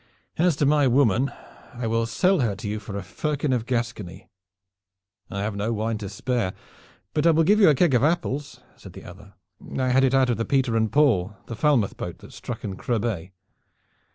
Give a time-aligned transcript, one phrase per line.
[0.35, 1.31] And as to my woman,
[1.75, 4.31] I will sell her to you for a firkin of Gascony."
[5.29, 6.53] "I have no wine to spare,
[7.13, 9.35] but I will give you a keg of apples," said the other.
[9.77, 12.77] "I had it out of the Peter and Paul, the Falmouth boat that struck in
[12.77, 13.31] Creux Bay."